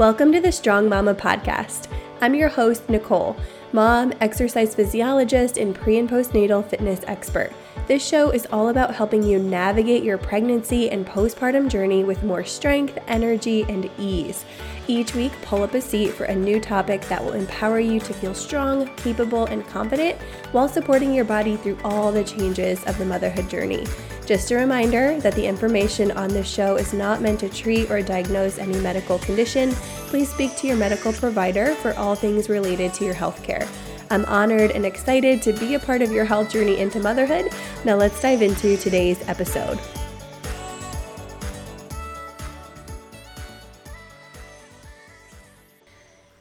Welcome 0.00 0.32
to 0.32 0.40
the 0.40 0.50
Strong 0.50 0.88
Mama 0.88 1.14
podcast. 1.14 1.86
I'm 2.22 2.34
your 2.34 2.48
host, 2.48 2.88
Nicole, 2.88 3.36
mom, 3.72 4.14
exercise 4.22 4.74
physiologist, 4.74 5.58
and 5.58 5.74
pre 5.74 5.98
and 5.98 6.08
postnatal 6.08 6.66
fitness 6.66 7.02
expert. 7.06 7.52
This 7.86 8.02
show 8.02 8.30
is 8.30 8.46
all 8.50 8.70
about 8.70 8.94
helping 8.94 9.22
you 9.22 9.38
navigate 9.38 10.02
your 10.02 10.16
pregnancy 10.16 10.88
and 10.88 11.06
postpartum 11.06 11.68
journey 11.68 12.02
with 12.02 12.24
more 12.24 12.44
strength, 12.44 12.96
energy, 13.08 13.66
and 13.68 13.90
ease. 13.98 14.46
Each 14.88 15.14
week, 15.14 15.32
pull 15.42 15.62
up 15.62 15.74
a 15.74 15.82
seat 15.82 16.14
for 16.14 16.24
a 16.24 16.34
new 16.34 16.60
topic 16.60 17.02
that 17.08 17.22
will 17.22 17.34
empower 17.34 17.78
you 17.78 18.00
to 18.00 18.14
feel 18.14 18.32
strong, 18.32 18.86
capable, 18.96 19.44
and 19.48 19.66
confident 19.66 20.18
while 20.52 20.66
supporting 20.66 21.12
your 21.12 21.26
body 21.26 21.58
through 21.58 21.76
all 21.84 22.10
the 22.10 22.24
changes 22.24 22.82
of 22.84 22.96
the 22.96 23.04
motherhood 23.04 23.50
journey. 23.50 23.84
Just 24.30 24.52
a 24.52 24.56
reminder 24.56 25.20
that 25.22 25.34
the 25.34 25.44
information 25.44 26.12
on 26.12 26.28
this 26.28 26.48
show 26.48 26.76
is 26.76 26.92
not 26.92 27.20
meant 27.20 27.40
to 27.40 27.48
treat 27.48 27.90
or 27.90 28.00
diagnose 28.00 28.58
any 28.58 28.78
medical 28.78 29.18
condition. 29.18 29.72
Please 30.06 30.32
speak 30.32 30.56
to 30.58 30.68
your 30.68 30.76
medical 30.76 31.12
provider 31.12 31.74
for 31.74 31.94
all 31.94 32.14
things 32.14 32.48
related 32.48 32.94
to 32.94 33.04
your 33.04 33.12
healthcare. 33.12 33.68
I'm 34.08 34.24
honored 34.26 34.70
and 34.70 34.86
excited 34.86 35.42
to 35.42 35.52
be 35.54 35.74
a 35.74 35.80
part 35.80 36.00
of 36.00 36.12
your 36.12 36.24
health 36.24 36.48
journey 36.48 36.78
into 36.78 37.00
motherhood. 37.00 37.50
Now, 37.84 37.96
let's 37.96 38.22
dive 38.22 38.40
into 38.40 38.76
today's 38.76 39.20
episode. 39.28 39.80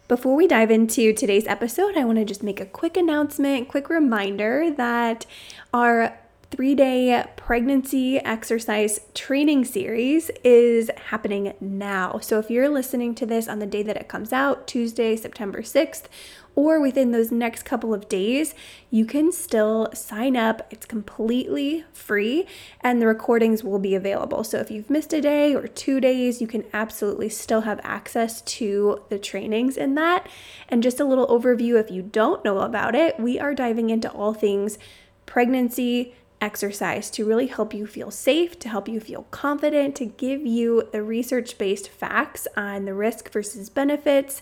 Before 0.08 0.36
we 0.36 0.46
dive 0.46 0.70
into 0.70 1.12
today's 1.12 1.48
episode, 1.48 1.98
I 1.98 2.06
want 2.06 2.20
to 2.20 2.26
just 2.26 2.44
make 2.44 2.62
a 2.62 2.68
quick 2.68 2.98
announcement, 2.98 3.68
quick 3.68 3.90
reminder 3.90 4.70
that 4.78 5.26
our 5.74 6.20
three 6.52 6.74
day 6.74 7.24
pregnancy 7.36 8.18
exercise 8.18 9.00
training 9.14 9.64
series 9.66 10.32
is 10.44 10.90
happening 11.10 11.54
now. 11.60 12.18
So 12.20 12.40
if 12.40 12.50
you're 12.50 12.70
listening 12.70 13.14
to 13.16 13.26
this 13.26 13.48
on 13.48 13.60
the 13.60 13.68
day 13.68 13.84
that 13.84 13.98
it 13.98 14.08
comes 14.08 14.34
out, 14.34 14.68
Tuesday, 14.68 15.16
September 15.16 15.62
6th, 15.62 16.06
or 16.56 16.82
within 16.82 17.12
those 17.12 17.32
next 17.32 17.64
couple 17.64 17.94
of 17.94 18.10
days, 18.10 18.56
you 18.90 19.06
can 19.06 19.32
still 19.32 19.90
sign 19.94 20.36
up. 20.36 20.68
It's 20.72 20.86
completely 20.86 21.86
free 21.94 22.48
and 22.82 23.00
the 23.00 23.08
recordings 23.08 23.64
will 23.64 23.80
be 23.80 23.94
available. 23.94 24.44
So 24.44 24.58
if 24.58 24.72
you've 24.72 24.90
missed 24.90 25.14
a 25.14 25.22
day 25.22 25.54
or 25.54 25.68
two 25.68 26.02
days, 26.02 26.42
you 26.42 26.48
can 26.48 26.66
absolutely 26.74 27.30
still 27.30 27.62
have 27.62 27.80
access 27.84 28.42
to 28.42 29.04
the 29.10 29.20
trainings 29.20 29.78
in 29.78 29.94
that. 29.96 30.28
And 30.68 30.82
just 30.82 31.00
a 31.00 31.06
little 31.06 31.28
overview 31.28 31.80
if 31.80 31.92
you 31.92 32.02
don't 32.02 32.44
know 32.44 32.60
about 32.60 32.96
it, 32.96 33.20
we 33.20 33.40
are 33.40 33.54
diving 33.54 33.92
into 33.92 34.12
all 34.12 34.34
things 34.34 34.80
pregnancy 35.30 36.16
exercise 36.42 37.10
to 37.12 37.26
really 37.26 37.48
help 37.48 37.74
you 37.74 37.86
feel 37.86 38.12
safe, 38.12 38.58
to 38.60 38.70
help 38.70 38.88
you 38.88 39.00
feel 39.00 39.24
confident, 39.32 39.96
to 39.96 40.06
give 40.06 40.46
you 40.46 40.88
the 40.92 41.04
research 41.04 41.58
based 41.58 41.90
facts 41.90 42.48
on 42.56 42.86
the 42.86 42.94
risk 42.94 43.32
versus 43.32 43.70
benefits. 43.70 44.42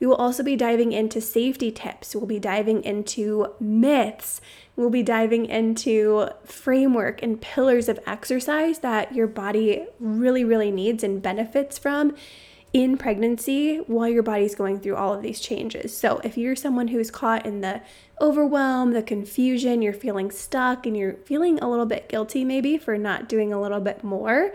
We 0.00 0.06
will 0.06 0.16
also 0.16 0.42
be 0.42 0.56
diving 0.56 0.92
into 0.92 1.20
safety 1.20 1.70
tips. 1.70 2.14
We'll 2.14 2.26
be 2.26 2.38
diving 2.38 2.84
into 2.84 3.54
myths. 3.58 4.40
We'll 4.74 4.90
be 4.90 5.02
diving 5.02 5.46
into 5.46 6.28
framework 6.44 7.22
and 7.22 7.40
pillars 7.40 7.88
of 7.88 7.98
exercise 8.06 8.80
that 8.80 9.14
your 9.14 9.26
body 9.26 9.86
really, 9.98 10.44
really 10.44 10.70
needs 10.70 11.02
and 11.02 11.22
benefits 11.22 11.78
from 11.78 12.14
in 12.72 12.98
pregnancy 12.98 13.78
while 13.78 14.08
your 14.08 14.22
body's 14.22 14.54
going 14.54 14.80
through 14.80 14.96
all 14.96 15.14
of 15.14 15.22
these 15.22 15.40
changes. 15.40 15.96
So, 15.96 16.20
if 16.24 16.36
you're 16.36 16.56
someone 16.56 16.88
who's 16.88 17.10
caught 17.10 17.46
in 17.46 17.60
the 17.60 17.80
overwhelm, 18.20 18.92
the 18.92 19.02
confusion, 19.02 19.82
you're 19.82 19.92
feeling 19.92 20.30
stuck, 20.30 20.84
and 20.84 20.96
you're 20.96 21.14
feeling 21.14 21.58
a 21.60 21.70
little 21.70 21.86
bit 21.86 22.08
guilty 22.08 22.44
maybe 22.44 22.76
for 22.76 22.98
not 22.98 23.28
doing 23.28 23.52
a 23.52 23.60
little 23.60 23.80
bit 23.80 24.02
more, 24.02 24.52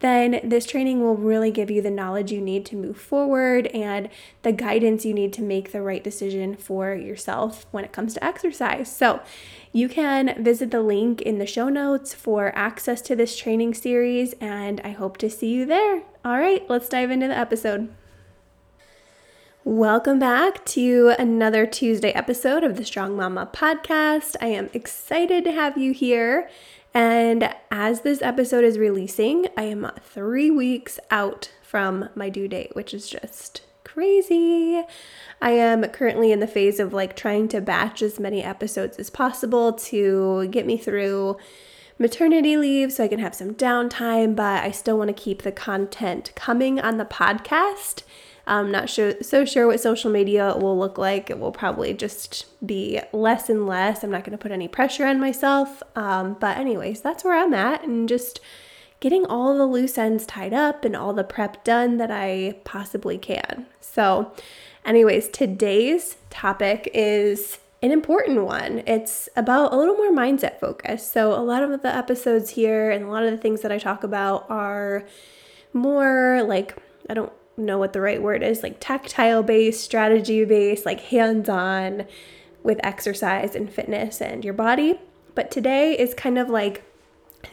then 0.00 0.40
this 0.44 0.66
training 0.66 1.00
will 1.00 1.16
really 1.16 1.50
give 1.50 1.70
you 1.70 1.80
the 1.80 1.90
knowledge 1.90 2.30
you 2.30 2.40
need 2.40 2.66
to 2.66 2.76
move 2.76 2.98
forward 2.98 3.66
and 3.68 4.08
the 4.42 4.52
guidance 4.52 5.04
you 5.04 5.14
need 5.14 5.32
to 5.32 5.42
make 5.42 5.72
the 5.72 5.82
right 5.82 6.04
decision 6.04 6.54
for 6.54 6.94
yourself 6.94 7.66
when 7.70 7.84
it 7.84 7.92
comes 7.92 8.14
to 8.14 8.24
exercise. 8.24 8.94
So, 8.94 9.20
you 9.72 9.88
can 9.88 10.40
visit 10.42 10.70
the 10.70 10.82
link 10.82 11.20
in 11.22 11.38
the 11.38 11.46
show 11.46 11.68
notes 11.68 12.14
for 12.14 12.56
access 12.56 13.00
to 13.02 13.16
this 13.16 13.36
training 13.36 13.74
series, 13.74 14.34
and 14.34 14.80
I 14.84 14.90
hope 14.90 15.16
to 15.18 15.30
see 15.30 15.48
you 15.48 15.66
there. 15.66 16.02
All 16.24 16.38
right, 16.38 16.64
let's 16.70 16.88
dive 16.88 17.10
into 17.10 17.28
the 17.28 17.36
episode. 17.36 17.90
Welcome 19.62 20.18
back 20.18 20.64
to 20.64 21.12
another 21.18 21.66
Tuesday 21.66 22.12
episode 22.12 22.64
of 22.64 22.78
the 22.78 22.84
Strong 22.86 23.14
Mama 23.14 23.50
podcast. 23.52 24.34
I 24.40 24.46
am 24.46 24.70
excited 24.72 25.44
to 25.44 25.52
have 25.52 25.76
you 25.76 25.92
here. 25.92 26.48
And 26.94 27.54
as 27.70 28.00
this 28.00 28.22
episode 28.22 28.64
is 28.64 28.78
releasing, 28.78 29.48
I 29.54 29.64
am 29.64 29.90
three 30.00 30.50
weeks 30.50 30.98
out 31.10 31.50
from 31.62 32.08
my 32.14 32.30
due 32.30 32.48
date, 32.48 32.74
which 32.74 32.94
is 32.94 33.06
just 33.06 33.60
crazy. 33.84 34.82
I 35.42 35.50
am 35.50 35.84
currently 35.88 36.32
in 36.32 36.40
the 36.40 36.46
phase 36.46 36.80
of 36.80 36.94
like 36.94 37.16
trying 37.16 37.48
to 37.48 37.60
batch 37.60 38.00
as 38.00 38.18
many 38.18 38.42
episodes 38.42 38.96
as 38.96 39.10
possible 39.10 39.74
to 39.74 40.48
get 40.48 40.64
me 40.64 40.78
through 40.78 41.36
maternity 41.98 42.56
leave 42.56 42.92
so 42.92 43.04
I 43.04 43.08
can 43.08 43.20
have 43.20 43.34
some 43.34 43.54
downtime, 43.54 44.34
but 44.34 44.64
I 44.64 44.70
still 44.70 44.98
want 44.98 45.08
to 45.08 45.22
keep 45.22 45.42
the 45.42 45.52
content 45.52 46.32
coming 46.34 46.80
on 46.80 46.98
the 46.98 47.04
podcast 47.04 48.02
I'm 48.46 48.70
not 48.70 48.90
sure, 48.90 49.14
so 49.22 49.44
sure 49.44 49.66
what 49.66 49.80
social 49.80 50.10
media 50.10 50.54
will 50.56 50.78
look 50.78 50.98
like. 50.98 51.30
It 51.30 51.38
will 51.38 51.52
probably 51.52 51.94
just 51.94 52.46
be 52.64 53.00
less 53.12 53.48
and 53.48 53.66
less. 53.66 54.04
I'm 54.04 54.10
not 54.10 54.24
going 54.24 54.36
to 54.36 54.42
put 54.42 54.52
any 54.52 54.68
pressure 54.68 55.06
on 55.06 55.18
myself. 55.18 55.82
Um, 55.96 56.36
but, 56.38 56.58
anyways, 56.58 57.00
that's 57.00 57.24
where 57.24 57.34
I'm 57.34 57.54
at 57.54 57.84
and 57.84 58.08
just 58.08 58.40
getting 59.00 59.24
all 59.26 59.56
the 59.56 59.66
loose 59.66 59.96
ends 59.96 60.26
tied 60.26 60.52
up 60.52 60.84
and 60.84 60.94
all 60.94 61.14
the 61.14 61.24
prep 61.24 61.64
done 61.64 61.96
that 61.96 62.10
I 62.10 62.56
possibly 62.64 63.16
can. 63.16 63.66
So, 63.80 64.32
anyways, 64.84 65.28
today's 65.28 66.16
topic 66.28 66.90
is 66.92 67.58
an 67.84 67.92
important 67.92 68.44
one. 68.44 68.82
It's 68.86 69.28
about 69.36 69.74
a 69.74 69.76
little 69.76 69.94
more 69.94 70.10
mindset 70.10 70.58
focus. 70.58 71.06
So, 71.06 71.34
a 71.34 71.44
lot 71.44 71.62
of 71.62 71.82
the 71.82 71.94
episodes 71.94 72.50
here 72.50 72.90
and 72.90 73.04
a 73.04 73.08
lot 73.08 73.24
of 73.24 73.30
the 73.30 73.36
things 73.36 73.60
that 73.60 73.70
I 73.70 73.78
talk 73.78 74.02
about 74.02 74.46
are 74.48 75.04
more 75.74 76.42
like, 76.48 76.78
I 77.10 77.14
don't 77.14 77.32
know 77.58 77.76
what 77.76 77.92
the 77.92 78.00
right 78.00 78.22
word 78.22 78.42
is 78.42 78.62
like 78.62 78.80
tactile 78.80 79.42
based, 79.42 79.84
strategy 79.84 80.46
based, 80.46 80.86
like 80.86 81.00
hands 81.00 81.50
on 81.50 82.06
with 82.62 82.80
exercise 82.82 83.54
and 83.54 83.70
fitness 83.70 84.22
and 84.22 84.46
your 84.46 84.54
body. 84.54 84.98
But 85.34 85.50
today 85.50 85.92
is 85.98 86.14
kind 86.14 86.38
of 86.38 86.48
like 86.48 86.84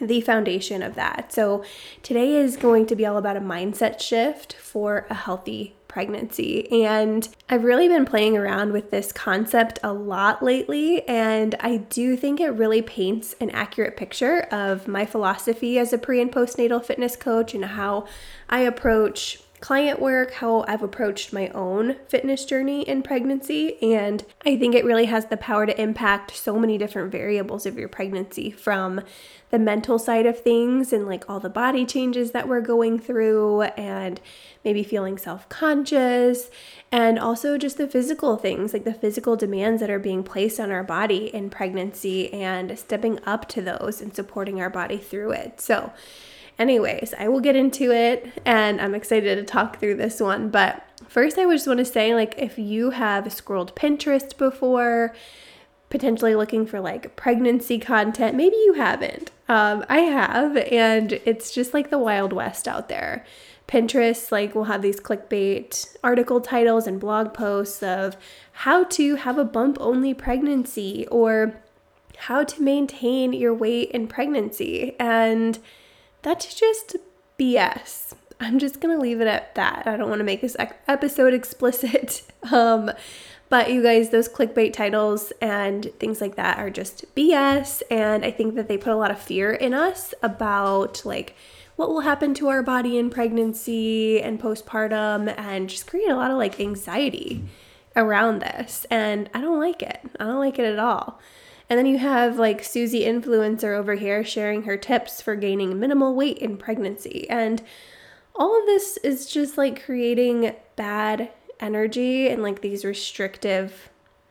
the 0.00 0.22
foundation 0.22 0.82
of 0.82 0.94
that. 0.94 1.30
So 1.30 1.62
today 2.02 2.36
is 2.36 2.56
going 2.56 2.86
to 2.86 2.96
be 2.96 3.04
all 3.04 3.18
about 3.18 3.36
a 3.36 3.40
mindset 3.40 4.00
shift 4.00 4.54
for 4.54 5.06
a 5.10 5.14
healthy 5.14 5.74
pregnancy. 5.92 6.84
And 6.84 7.28
I've 7.50 7.64
really 7.64 7.86
been 7.86 8.06
playing 8.06 8.36
around 8.36 8.72
with 8.72 8.90
this 8.90 9.12
concept 9.12 9.78
a 9.82 9.92
lot 9.92 10.42
lately, 10.42 11.06
and 11.06 11.54
I 11.60 11.76
do 11.76 12.16
think 12.16 12.40
it 12.40 12.48
really 12.48 12.80
paints 12.80 13.36
an 13.40 13.50
accurate 13.50 13.98
picture 13.98 14.40
of 14.50 14.88
my 14.88 15.04
philosophy 15.04 15.78
as 15.78 15.92
a 15.92 15.98
pre 15.98 16.22
and 16.22 16.32
postnatal 16.32 16.82
fitness 16.82 17.14
coach 17.14 17.52
and 17.52 17.64
how 17.66 18.06
I 18.48 18.60
approach 18.60 19.41
client 19.62 20.00
work, 20.00 20.32
how 20.32 20.64
I've 20.66 20.82
approached 20.82 21.32
my 21.32 21.48
own 21.50 21.96
fitness 22.08 22.44
journey 22.44 22.82
in 22.82 23.02
pregnancy. 23.02 23.80
And 23.80 24.24
I 24.44 24.56
think 24.56 24.74
it 24.74 24.84
really 24.84 25.06
has 25.06 25.26
the 25.26 25.36
power 25.36 25.64
to 25.66 25.80
impact 25.80 26.36
so 26.36 26.58
many 26.58 26.76
different 26.76 27.12
variables 27.12 27.64
of 27.64 27.78
your 27.78 27.88
pregnancy 27.88 28.50
from 28.50 29.00
the 29.50 29.60
mental 29.60 29.98
side 30.00 30.26
of 30.26 30.40
things 30.40 30.92
and 30.92 31.06
like 31.06 31.30
all 31.30 31.38
the 31.38 31.48
body 31.48 31.86
changes 31.86 32.32
that 32.32 32.48
we're 32.48 32.60
going 32.60 32.98
through 32.98 33.62
and 33.62 34.20
maybe 34.64 34.82
feeling 34.82 35.16
self 35.16 35.48
conscious 35.48 36.50
and 36.90 37.18
also 37.18 37.56
just 37.56 37.76
the 37.76 37.86
physical 37.86 38.36
things 38.36 38.72
like 38.72 38.84
the 38.84 38.94
physical 38.94 39.36
demands 39.36 39.80
that 39.80 39.90
are 39.90 39.98
being 39.98 40.24
placed 40.24 40.58
on 40.58 40.72
our 40.72 40.82
body 40.82 41.26
in 41.34 41.50
pregnancy 41.50 42.32
and 42.32 42.76
stepping 42.78 43.20
up 43.24 43.46
to 43.46 43.60
those 43.60 44.00
and 44.00 44.16
supporting 44.16 44.60
our 44.60 44.70
body 44.70 44.96
through 44.96 45.30
it. 45.32 45.60
So, 45.60 45.92
Anyways, 46.58 47.14
I 47.18 47.28
will 47.28 47.40
get 47.40 47.56
into 47.56 47.90
it 47.90 48.30
and 48.44 48.80
I'm 48.80 48.94
excited 48.94 49.36
to 49.36 49.44
talk 49.44 49.78
through 49.78 49.96
this 49.96 50.20
one. 50.20 50.50
But 50.50 50.84
first, 51.08 51.38
I 51.38 51.44
just 51.50 51.66
want 51.66 51.78
to 51.78 51.84
say 51.84 52.14
like, 52.14 52.34
if 52.38 52.58
you 52.58 52.90
have 52.90 53.32
scrolled 53.32 53.74
Pinterest 53.74 54.36
before, 54.36 55.14
potentially 55.90 56.34
looking 56.34 56.66
for 56.66 56.80
like 56.80 57.16
pregnancy 57.16 57.78
content, 57.78 58.36
maybe 58.36 58.56
you 58.56 58.74
haven't. 58.74 59.30
Um, 59.48 59.84
I 59.88 60.00
have, 60.00 60.56
and 60.56 61.12
it's 61.26 61.52
just 61.52 61.74
like 61.74 61.90
the 61.90 61.98
Wild 61.98 62.32
West 62.32 62.66
out 62.66 62.88
there. 62.88 63.26
Pinterest, 63.68 64.32
like, 64.32 64.54
will 64.54 64.64
have 64.64 64.82
these 64.82 65.00
clickbait 65.00 65.96
article 66.02 66.40
titles 66.40 66.86
and 66.86 67.00
blog 67.00 67.32
posts 67.32 67.82
of 67.82 68.16
how 68.52 68.84
to 68.84 69.16
have 69.16 69.38
a 69.38 69.44
bump 69.44 69.76
only 69.80 70.14
pregnancy 70.14 71.06
or 71.10 71.60
how 72.16 72.44
to 72.44 72.62
maintain 72.62 73.32
your 73.32 73.54
weight 73.54 73.90
in 73.90 74.08
pregnancy. 74.08 74.94
And 74.98 75.58
that's 76.22 76.54
just 76.54 76.96
BS. 77.38 78.14
I'm 78.40 78.58
just 78.58 78.80
going 78.80 78.94
to 78.94 79.00
leave 79.00 79.20
it 79.20 79.28
at 79.28 79.54
that. 79.54 79.84
I 79.86 79.96
don't 79.96 80.08
want 80.08 80.20
to 80.20 80.24
make 80.24 80.40
this 80.40 80.56
episode 80.58 81.34
explicit. 81.34 82.22
Um, 82.50 82.90
but 83.48 83.70
you 83.70 83.82
guys, 83.82 84.10
those 84.10 84.28
clickbait 84.28 84.72
titles 84.72 85.32
and 85.40 85.92
things 85.98 86.20
like 86.20 86.36
that 86.36 86.58
are 86.58 86.70
just 86.70 87.14
BS. 87.14 87.82
And 87.90 88.24
I 88.24 88.30
think 88.30 88.54
that 88.54 88.66
they 88.66 88.78
put 88.78 88.92
a 88.92 88.96
lot 88.96 89.10
of 89.10 89.18
fear 89.18 89.52
in 89.52 89.74
us 89.74 90.14
about 90.22 91.04
like 91.04 91.36
what 91.76 91.90
will 91.90 92.00
happen 92.00 92.32
to 92.34 92.48
our 92.48 92.62
body 92.62 92.96
in 92.98 93.10
pregnancy 93.10 94.22
and 94.22 94.40
postpartum 94.40 95.34
and 95.38 95.68
just 95.68 95.86
create 95.86 96.08
a 96.08 96.16
lot 96.16 96.30
of 96.30 96.38
like 96.38 96.58
anxiety 96.58 97.44
around 97.94 98.40
this. 98.40 98.86
And 98.90 99.28
I 99.34 99.40
don't 99.40 99.60
like 99.60 99.82
it. 99.82 100.00
I 100.18 100.24
don't 100.24 100.38
like 100.38 100.58
it 100.58 100.64
at 100.64 100.78
all. 100.78 101.20
And 101.72 101.78
then 101.78 101.86
you 101.86 101.96
have 101.96 102.38
like 102.38 102.62
Susie 102.62 103.04
influencer 103.04 103.74
over 103.74 103.94
here 103.94 104.22
sharing 104.22 104.64
her 104.64 104.76
tips 104.76 105.22
for 105.22 105.34
gaining 105.34 105.80
minimal 105.80 106.14
weight 106.14 106.36
in 106.36 106.58
pregnancy. 106.58 107.26
And 107.30 107.62
all 108.34 108.60
of 108.60 108.66
this 108.66 108.98
is 108.98 109.24
just 109.24 109.56
like 109.56 109.82
creating 109.82 110.54
bad 110.76 111.30
energy 111.60 112.28
and 112.28 112.42
like 112.42 112.60
these 112.60 112.84
restrictive 112.84 113.88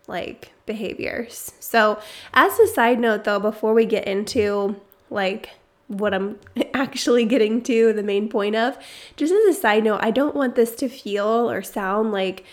like 0.07 0.51
behaviors. 0.67 1.53
So, 1.59 1.99
as 2.31 2.59
a 2.59 2.67
side 2.67 2.99
note 2.99 3.23
though, 3.23 3.39
before 3.39 3.73
we 3.73 3.87
get 3.87 4.05
into 4.05 4.79
like 5.09 5.49
what 5.87 6.13
I'm 6.13 6.39
actually 6.75 7.25
getting 7.25 7.63
to, 7.63 7.91
the 7.91 8.03
main 8.03 8.29
point 8.29 8.55
of, 8.55 8.77
just 9.15 9.33
as 9.33 9.57
a 9.57 9.59
side 9.59 9.83
note, 9.83 10.01
I 10.03 10.11
don't 10.11 10.35
want 10.35 10.53
this 10.53 10.75
to 10.75 10.87
feel 10.87 11.49
or 11.49 11.63
sound 11.63 12.11
like 12.11 12.45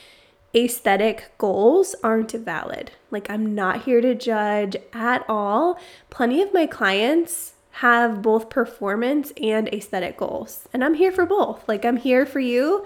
aesthetic 0.59 1.33
goals 1.39 1.95
aren't 2.03 2.33
valid. 2.33 2.93
Like, 3.11 3.31
I'm 3.31 3.55
not 3.55 3.83
here 3.83 4.01
to 4.01 4.15
judge 4.15 4.77
at 4.93 5.25
all. 5.29 5.79
Plenty 6.11 6.43
of 6.43 6.53
my 6.53 6.67
clients 6.67 7.55
have 7.71 8.23
both 8.23 8.51
performance 8.51 9.33
and 9.41 9.69
aesthetic 9.69 10.17
goals, 10.17 10.69
and 10.73 10.85
I'm 10.85 10.95
here 10.95 11.13
for 11.13 11.27
both. 11.27 11.67
Like, 11.69 11.85
I'm 11.85 11.97
here 11.97 12.27
for 12.27 12.41
you 12.41 12.85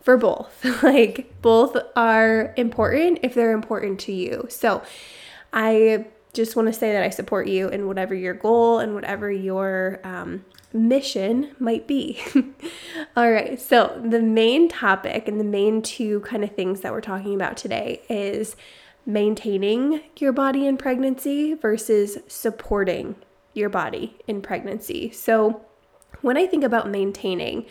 for 0.00 0.16
both. 0.16 0.64
like, 0.82 1.40
both 1.40 1.76
are 1.94 2.52
important 2.56 3.20
if 3.22 3.34
they're 3.34 3.52
important 3.52 4.00
to 4.00 4.12
you. 4.12 4.46
So, 4.48 4.82
I 5.52 6.06
just 6.34 6.56
want 6.56 6.66
to 6.66 6.72
say 6.72 6.92
that 6.92 7.02
I 7.02 7.10
support 7.10 7.46
you 7.46 7.68
in 7.68 7.86
whatever 7.86 8.14
your 8.14 8.34
goal 8.34 8.80
and 8.80 8.94
whatever 8.94 9.30
your 9.30 10.00
um, 10.04 10.44
mission 10.72 11.54
might 11.58 11.86
be. 11.86 12.20
All 13.16 13.30
right, 13.30 13.60
so 13.60 13.98
the 14.04 14.20
main 14.20 14.68
topic 14.68 15.28
and 15.28 15.40
the 15.40 15.44
main 15.44 15.80
two 15.80 16.20
kind 16.20 16.44
of 16.44 16.54
things 16.54 16.80
that 16.80 16.92
we're 16.92 17.00
talking 17.00 17.34
about 17.34 17.56
today 17.56 18.02
is 18.10 18.56
maintaining 19.06 20.00
your 20.18 20.32
body 20.32 20.66
in 20.66 20.76
pregnancy 20.76 21.54
versus 21.54 22.18
supporting 22.26 23.14
your 23.52 23.68
body 23.68 24.16
in 24.26 24.42
pregnancy. 24.42 25.10
So, 25.12 25.64
when 26.20 26.36
I 26.38 26.46
think 26.46 26.64
about 26.64 26.88
maintaining, 26.88 27.66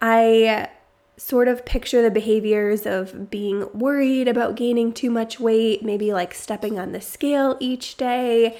I 0.00 0.70
sort 1.16 1.48
of 1.48 1.64
picture 1.64 2.02
the 2.02 2.10
behaviors 2.10 2.86
of 2.86 3.30
being 3.30 3.68
worried 3.72 4.28
about 4.28 4.54
gaining 4.54 4.92
too 4.92 5.10
much 5.10 5.40
weight, 5.40 5.82
maybe 5.82 6.12
like 6.12 6.34
stepping 6.34 6.78
on 6.78 6.92
the 6.92 7.00
scale 7.00 7.56
each 7.58 7.96
day, 7.96 8.58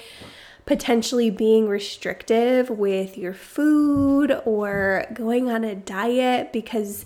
potentially 0.65 1.29
being 1.29 1.67
restrictive 1.67 2.69
with 2.69 3.17
your 3.17 3.33
food 3.33 4.41
or 4.45 5.05
going 5.13 5.49
on 5.49 5.63
a 5.63 5.75
diet 5.75 6.51
because 6.51 7.05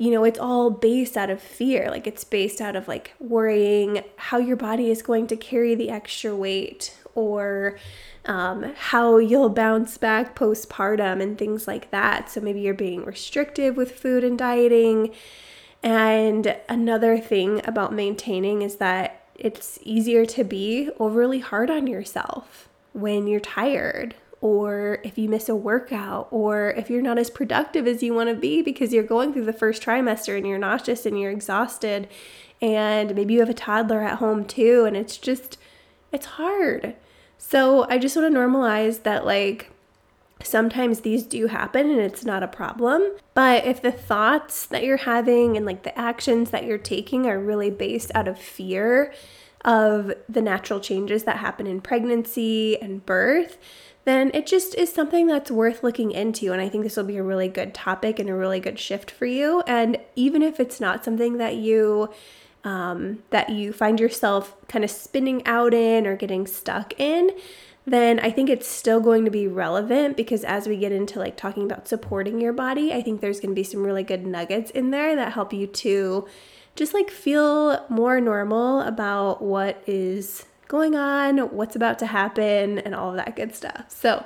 you 0.00 0.10
know, 0.10 0.24
it's 0.24 0.38
all 0.38 0.70
based 0.70 1.14
out 1.14 1.28
of 1.28 1.42
fear. 1.42 1.90
Like 1.90 2.06
it's 2.06 2.24
based 2.24 2.62
out 2.62 2.74
of 2.74 2.88
like 2.88 3.12
worrying 3.18 4.02
how 4.16 4.38
your 4.38 4.56
body 4.56 4.90
is 4.90 5.02
going 5.02 5.26
to 5.26 5.36
carry 5.36 5.74
the 5.74 5.90
extra 5.90 6.34
weight 6.34 6.96
or 7.14 7.78
um, 8.26 8.74
how 8.76 9.18
you'll 9.18 9.48
bounce 9.48 9.98
back 9.98 10.34
postpartum 10.34 11.22
and 11.22 11.38
things 11.38 11.66
like 11.66 11.90
that. 11.90 12.30
So 12.30 12.40
maybe 12.40 12.60
you're 12.60 12.74
being 12.74 13.04
restrictive 13.04 13.76
with 13.76 13.98
food 13.98 14.24
and 14.24 14.38
dieting. 14.38 15.12
And 15.82 16.56
another 16.68 17.18
thing 17.18 17.60
about 17.64 17.92
maintaining 17.92 18.62
is 18.62 18.76
that 18.76 19.24
it's 19.34 19.78
easier 19.82 20.26
to 20.26 20.44
be 20.44 20.90
overly 20.98 21.38
hard 21.38 21.70
on 21.70 21.86
yourself 21.86 22.68
when 22.92 23.26
you're 23.26 23.40
tired 23.40 24.14
or 24.42 24.98
if 25.04 25.18
you 25.18 25.28
miss 25.28 25.48
a 25.48 25.54
workout 25.54 26.28
or 26.30 26.70
if 26.70 26.90
you're 26.90 27.02
not 27.02 27.18
as 27.18 27.30
productive 27.30 27.86
as 27.86 28.02
you 28.02 28.14
want 28.14 28.28
to 28.28 28.34
be 28.34 28.62
because 28.62 28.92
you're 28.92 29.02
going 29.02 29.32
through 29.32 29.44
the 29.44 29.52
first 29.52 29.82
trimester 29.82 30.36
and 30.36 30.46
you're 30.46 30.58
nauseous 30.58 31.06
and 31.06 31.18
you're 31.18 31.30
exhausted 31.30 32.08
and 32.60 33.14
maybe 33.14 33.34
you 33.34 33.40
have 33.40 33.50
a 33.50 33.54
toddler 33.54 34.02
at 34.02 34.18
home 34.18 34.44
too 34.44 34.84
and 34.86 34.96
it's 34.96 35.16
just 35.16 35.56
it's 36.12 36.26
hard. 36.26 36.94
So 37.42 37.86
I 37.88 37.96
just 37.96 38.14
want 38.16 38.32
to 38.32 38.38
normalize 38.38 39.02
that, 39.04 39.24
like, 39.24 39.70
sometimes 40.42 41.00
these 41.00 41.22
do 41.22 41.46
happen 41.46 41.90
and 41.90 41.98
it's 41.98 42.24
not 42.24 42.42
a 42.42 42.48
problem. 42.48 43.02
But 43.34 43.64
if 43.64 43.80
the 43.80 43.90
thoughts 43.90 44.66
that 44.66 44.84
you're 44.84 44.98
having 44.98 45.56
and 45.56 45.64
like 45.64 45.82
the 45.82 45.98
actions 45.98 46.50
that 46.50 46.64
you're 46.64 46.78
taking 46.78 47.26
are 47.26 47.38
really 47.38 47.70
based 47.70 48.10
out 48.14 48.28
of 48.28 48.38
fear 48.38 49.12
of 49.64 50.12
the 50.28 50.40
natural 50.40 50.80
changes 50.80 51.24
that 51.24 51.36
happen 51.38 51.66
in 51.66 51.80
pregnancy 51.80 52.80
and 52.80 53.04
birth, 53.04 53.58
then 54.04 54.30
it 54.32 54.46
just 54.46 54.74
is 54.76 54.92
something 54.92 55.26
that's 55.26 55.50
worth 55.50 55.82
looking 55.82 56.10
into. 56.10 56.52
And 56.52 56.60
I 56.60 56.68
think 56.68 56.84
this 56.84 56.96
will 56.96 57.04
be 57.04 57.18
a 57.18 57.22
really 57.22 57.48
good 57.48 57.74
topic 57.74 58.18
and 58.18 58.30
a 58.30 58.34
really 58.34 58.60
good 58.60 58.78
shift 58.78 59.10
for 59.10 59.26
you. 59.26 59.62
And 59.66 59.98
even 60.14 60.42
if 60.42 60.60
it's 60.60 60.80
not 60.80 61.04
something 61.04 61.38
that 61.38 61.56
you 61.56 62.10
um, 62.64 63.22
that 63.30 63.50
you 63.50 63.72
find 63.72 63.98
yourself 63.98 64.54
kind 64.68 64.84
of 64.84 64.90
spinning 64.90 65.46
out 65.46 65.72
in 65.72 66.06
or 66.06 66.16
getting 66.16 66.46
stuck 66.46 66.98
in, 66.98 67.30
then 67.86 68.20
I 68.20 68.30
think 68.30 68.50
it's 68.50 68.68
still 68.68 69.00
going 69.00 69.24
to 69.24 69.30
be 69.30 69.48
relevant 69.48 70.16
because 70.16 70.44
as 70.44 70.68
we 70.68 70.76
get 70.76 70.92
into 70.92 71.18
like 71.18 71.36
talking 71.36 71.64
about 71.64 71.88
supporting 71.88 72.40
your 72.40 72.52
body, 72.52 72.92
I 72.92 73.02
think 73.02 73.20
there's 73.20 73.40
going 73.40 73.50
to 73.50 73.54
be 73.54 73.64
some 73.64 73.84
really 73.84 74.02
good 74.02 74.26
nuggets 74.26 74.70
in 74.70 74.90
there 74.90 75.16
that 75.16 75.32
help 75.32 75.52
you 75.52 75.66
to 75.66 76.28
just 76.76 76.94
like 76.94 77.10
feel 77.10 77.84
more 77.88 78.20
normal 78.20 78.80
about 78.82 79.42
what 79.42 79.82
is 79.86 80.44
going 80.68 80.94
on, 80.94 81.38
what's 81.38 81.74
about 81.74 81.98
to 81.98 82.06
happen, 82.06 82.78
and 82.78 82.94
all 82.94 83.10
of 83.10 83.16
that 83.16 83.34
good 83.34 83.54
stuff. 83.54 83.86
So, 83.88 84.24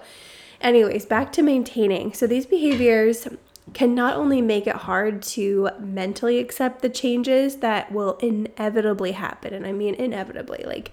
anyways, 0.61 1.07
back 1.07 1.33
to 1.33 1.43
maintaining. 1.43 2.13
So, 2.13 2.27
these 2.27 2.45
behaviors 2.45 3.27
can 3.75 3.95
not 3.95 4.17
only 4.17 4.41
make 4.41 4.67
it 4.67 4.77
hard 4.77 5.23
to 5.23 5.69
mentally 5.79 6.39
accept 6.39 6.81
the 6.81 6.89
changes 6.89 7.57
that 7.57 7.93
will 7.93 8.17
inevitably 8.19 9.13
happen, 9.13 9.53
and 9.53 9.67
I 9.67 9.73
mean 9.73 9.95
inevitably, 9.95 10.65
like 10.67 10.93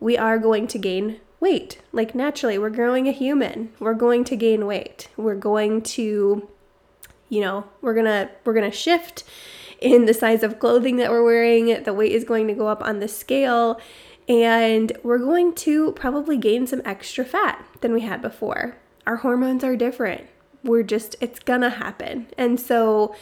we 0.00 0.18
are 0.18 0.38
going 0.38 0.66
to 0.68 0.78
gain 0.78 1.20
weight. 1.40 1.80
Like 1.92 2.14
naturally, 2.14 2.58
we're 2.58 2.70
growing 2.70 3.08
a 3.08 3.12
human. 3.12 3.72
We're 3.78 3.94
going 3.94 4.24
to 4.24 4.36
gain 4.36 4.66
weight. 4.66 5.08
We're 5.16 5.34
going 5.36 5.82
to 5.82 6.48
you 7.28 7.40
know, 7.40 7.64
we're 7.80 7.94
going 7.94 8.06
to 8.06 8.30
we're 8.44 8.54
going 8.54 8.70
to 8.70 8.76
shift 8.76 9.24
in 9.80 10.06
the 10.06 10.14
size 10.14 10.42
of 10.42 10.58
clothing 10.58 10.96
that 10.96 11.10
we're 11.10 11.24
wearing. 11.24 11.82
The 11.82 11.94
weight 11.94 12.12
is 12.12 12.24
going 12.24 12.48
to 12.48 12.54
go 12.54 12.68
up 12.68 12.82
on 12.82 13.00
the 13.00 13.08
scale 13.08 13.80
and 14.28 14.92
we're 15.02 15.18
going 15.18 15.54
to 15.54 15.92
probably 15.92 16.36
gain 16.36 16.66
some 16.66 16.82
extra 16.84 17.24
fat 17.24 17.64
than 17.80 17.92
we 17.92 18.00
had 18.00 18.20
before. 18.20 18.76
Our 19.06 19.16
hormones 19.16 19.62
are 19.62 19.76
different 19.76 20.26
we're 20.62 20.82
just, 20.82 21.16
it's 21.20 21.38
gonna 21.40 21.70
happen. 21.70 22.26
And 22.36 22.58
so 22.60 23.14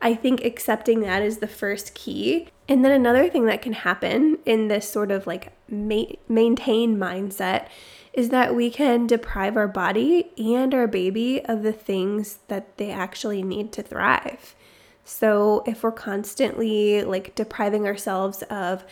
I 0.00 0.14
think 0.14 0.44
accepting 0.44 1.00
that 1.00 1.22
is 1.22 1.38
the 1.38 1.46
first 1.46 1.94
key. 1.94 2.48
And 2.68 2.84
then 2.84 2.92
another 2.92 3.28
thing 3.28 3.46
that 3.46 3.62
can 3.62 3.72
happen 3.72 4.38
in 4.44 4.68
this 4.68 4.88
sort 4.88 5.10
of 5.10 5.26
like 5.26 5.52
ma- 5.68 6.04
maintain 6.28 6.96
mindset 6.96 7.68
is 8.12 8.30
that 8.30 8.54
we 8.54 8.70
can 8.70 9.06
deprive 9.06 9.56
our 9.56 9.68
body 9.68 10.30
and 10.38 10.72
our 10.74 10.86
baby 10.86 11.44
of 11.44 11.62
the 11.62 11.72
things 11.72 12.38
that 12.48 12.76
they 12.78 12.90
actually 12.90 13.42
need 13.42 13.72
to 13.72 13.82
thrive. 13.82 14.54
So 15.04 15.62
if 15.66 15.82
we're 15.82 15.92
constantly 15.92 17.02
like 17.04 17.34
depriving 17.34 17.86
ourselves 17.86 18.42
of 18.50 18.84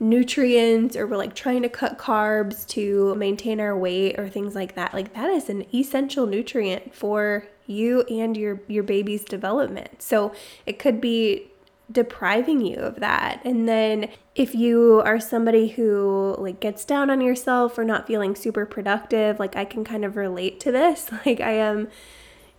nutrients 0.00 0.96
or 0.96 1.06
we're 1.06 1.18
like 1.18 1.34
trying 1.34 1.62
to 1.62 1.68
cut 1.68 1.98
carbs 1.98 2.66
to 2.66 3.14
maintain 3.16 3.60
our 3.60 3.76
weight 3.76 4.18
or 4.18 4.28
things 4.28 4.54
like 4.54 4.74
that. 4.74 4.94
Like 4.94 5.14
that 5.14 5.28
is 5.30 5.50
an 5.50 5.66
essential 5.74 6.26
nutrient 6.26 6.94
for 6.94 7.46
you 7.66 8.02
and 8.04 8.36
your 8.36 8.60
your 8.66 8.82
baby's 8.82 9.24
development. 9.24 10.02
So 10.02 10.32
it 10.64 10.78
could 10.78 11.00
be 11.00 11.48
depriving 11.92 12.64
you 12.64 12.76
of 12.76 12.96
that. 13.00 13.42
And 13.44 13.68
then 13.68 14.08
if 14.34 14.54
you 14.54 15.02
are 15.04 15.20
somebody 15.20 15.68
who 15.68 16.34
like 16.38 16.60
gets 16.60 16.84
down 16.84 17.10
on 17.10 17.20
yourself 17.20 17.76
or 17.76 17.84
not 17.84 18.06
feeling 18.06 18.36
super 18.36 18.64
productive 18.64 19.40
like 19.40 19.56
i 19.56 19.64
can 19.64 19.84
kind 19.84 20.04
of 20.04 20.16
relate 20.16 20.58
to 20.60 20.72
this. 20.72 21.10
Like 21.26 21.40
i 21.40 21.52
am 21.52 21.88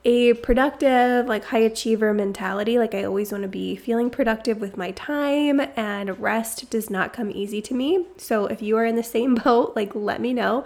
a 0.03 0.33
productive, 0.33 1.27
like 1.27 1.45
high 1.45 1.59
achiever 1.59 2.13
mentality. 2.13 2.79
Like 2.79 2.95
I 2.95 3.03
always 3.03 3.31
want 3.31 3.43
to 3.43 3.47
be 3.47 3.75
feeling 3.75 4.09
productive 4.09 4.59
with 4.59 4.77
my 4.77 4.91
time, 4.91 5.61
and 5.75 6.19
rest 6.19 6.69
does 6.69 6.89
not 6.89 7.13
come 7.13 7.31
easy 7.31 7.61
to 7.61 7.73
me. 7.73 8.05
So 8.17 8.45
if 8.45 8.61
you 8.61 8.77
are 8.77 8.85
in 8.85 8.95
the 8.95 9.03
same 9.03 9.35
boat, 9.43 9.73
like 9.75 9.93
let 9.95 10.21
me 10.21 10.33
know. 10.33 10.65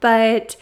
But 0.00 0.56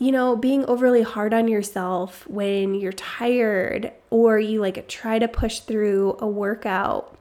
you 0.00 0.12
know, 0.12 0.36
being 0.36 0.64
overly 0.66 1.02
hard 1.02 1.34
on 1.34 1.48
yourself 1.48 2.24
when 2.28 2.74
you're 2.74 2.92
tired 2.92 3.92
or 4.10 4.38
you 4.38 4.60
like 4.60 4.86
try 4.86 5.18
to 5.18 5.26
push 5.26 5.58
through 5.60 6.16
a 6.20 6.26
workout 6.26 7.17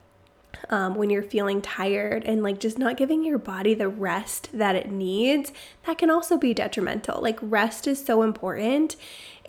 um, 0.70 0.96
when 0.96 1.10
you're 1.10 1.24
feeling 1.24 1.62
tired 1.62 2.24
and 2.26 2.44
like 2.44 2.60
just 2.60 2.78
not 2.78 2.98
giving 2.98 3.24
your 3.24 3.38
body 3.38 3.74
the 3.74 3.88
rest 3.88 4.50
that 4.54 4.76
it 4.76 4.92
needs, 4.92 5.52
that 5.86 5.98
can 5.98 6.10
also 6.10 6.38
be 6.38 6.54
detrimental. 6.54 7.22
Like, 7.22 7.40
rest 7.42 7.88
is 7.88 8.04
so 8.04 8.24
important. 8.24 8.96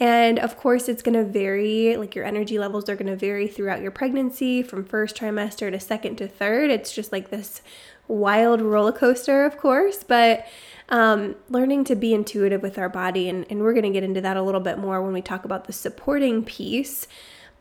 And 0.01 0.39
of 0.39 0.57
course, 0.57 0.89
it's 0.89 1.03
to 1.15 1.25
vary, 1.25 1.97
like 1.97 2.15
your 2.15 2.25
energy 2.25 2.59
levels 2.59 2.89
are 2.89 2.97
to 3.09 3.17
vary 3.17 3.49
throughout 3.49 3.83
your 3.83 3.91
pregnancy 3.91 4.63
from 4.63 4.85
first 4.85 5.17
trimester 5.17 5.71
to 5.73 5.81
second 5.81 6.17
to 6.17 6.29
third. 6.29 6.71
It's 6.71 6.93
just 6.93 7.11
like 7.11 7.31
this 7.31 7.63
wild 8.07 8.63
roller 8.63 8.93
coaster, 8.93 9.45
of 9.45 9.59
course, 9.59 10.05
but 10.05 10.47
um, 10.89 11.35
learning 11.49 11.85
to 11.85 11.97
be 11.97 12.15
intuitive 12.15 12.63
with 12.63 12.79
our 12.79 12.89
body. 12.89 13.29
And, 13.29 13.45
and 13.51 13.61
we're 13.61 13.73
to 13.83 13.91
get 13.91 14.05
into 14.05 14.21
that 14.21 14.37
a 14.37 14.43
little 14.43 14.61
bit 14.61 14.79
more 14.79 15.03
when 15.03 15.13
we 15.13 15.21
talk 15.21 15.45
about 15.45 15.65
the 15.65 15.73
supporting 15.73 16.45
piece. 16.45 17.09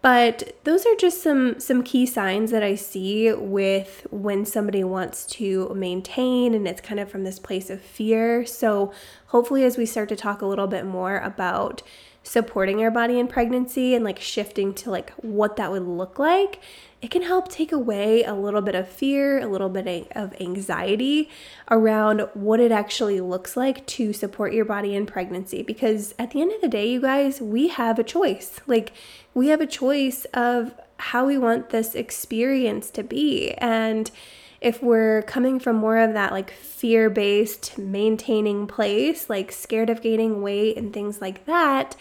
But 0.07 0.53
those 0.63 0.85
are 0.85 0.95
just 0.95 1.21
some 1.21 1.59
some 1.59 1.83
key 1.83 2.05
signs 2.05 2.51
that 2.51 2.63
I 2.63 2.75
see 2.75 3.33
with 3.33 4.07
when 4.09 4.45
somebody 4.45 4.81
wants 4.81 5.25
to 5.35 5.67
maintain 5.75 6.53
and 6.53 6.65
it's 6.65 6.79
kind 6.79 7.01
of 7.01 7.11
from 7.11 7.25
this 7.25 7.39
place 7.39 7.69
of 7.69 7.81
fear. 7.81 8.45
So 8.45 8.93
hopefully 9.27 9.65
as 9.65 9.75
we 9.75 9.85
start 9.85 10.07
to 10.07 10.15
talk 10.15 10.41
a 10.41 10.45
little 10.45 10.67
bit 10.67 10.85
more 10.85 11.17
about 11.17 11.83
supporting 12.27 12.81
our 12.81 12.91
body 12.91 13.19
in 13.19 13.27
pregnancy 13.27 13.95
and 13.95 14.03
like 14.03 14.19
shifting 14.19 14.73
to 14.73 14.91
like 14.91 15.11
what 15.11 15.55
that 15.55 15.71
would 15.71 15.83
look 15.83 16.19
like, 16.19 16.59
it 17.01 17.09
can 17.09 17.21
help 17.21 17.47
take 17.47 17.71
away 17.71 18.23
a 18.23 18.33
little 18.33 18.61
bit 18.61 18.75
of 18.75 18.87
fear, 18.87 19.39
a 19.39 19.47
little 19.47 19.69
bit 19.69 20.11
of 20.11 20.33
anxiety 20.41 21.29
around 21.71 22.27
what 22.33 22.59
it 22.59 22.71
actually 22.71 23.21
looks 23.21 23.55
like 23.55 23.85
to 23.85 24.11
support 24.11 24.53
your 24.53 24.65
body 24.65 24.95
in 24.95 25.05
pregnancy. 25.05 25.63
Because 25.63 26.13
at 26.19 26.31
the 26.31 26.41
end 26.41 26.51
of 26.51 26.59
the 26.59 26.67
day, 26.67 26.89
you 26.89 26.99
guys, 26.99 27.39
we 27.39 27.69
have 27.69 27.97
a 27.97 28.03
choice. 28.03 28.59
Like, 28.67 28.91
we 29.33 29.47
have 29.47 29.61
a 29.61 29.67
choice 29.67 30.25
of 30.33 30.73
how 30.97 31.25
we 31.25 31.37
want 31.37 31.69
this 31.69 31.95
experience 31.95 32.89
to 32.91 33.03
be. 33.03 33.51
And 33.51 34.11
if 34.59 34.81
we're 34.81 35.21
coming 35.23 35.59
from 35.59 35.75
more 35.75 35.97
of 35.97 36.13
that 36.13 36.31
like 36.31 36.51
fear 36.51 37.09
based 37.09 37.77
maintaining 37.77 38.67
place, 38.67 39.29
like 39.29 39.51
scared 39.51 39.89
of 39.89 40.01
gaining 40.01 40.41
weight 40.41 40.77
and 40.77 40.93
things 40.93 41.21
like 41.21 41.45
that, 41.45 41.95